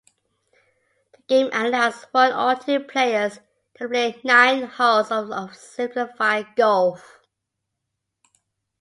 [1.11, 3.37] The game allows one or two players
[3.77, 7.19] to play nine holes of simplified golf.